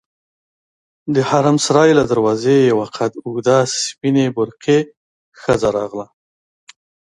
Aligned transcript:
د 1.13 1.15
حرم 1.29 1.57
سرا 1.65 1.83
له 1.99 2.03
دروازې 2.11 2.55
یوه 2.71 2.87
قد 2.97 3.11
اوږده 3.25 3.57
سپینې 3.87 4.25
برقعې 4.37 4.79
ښځه 5.41 5.67
راغله. 5.77 6.07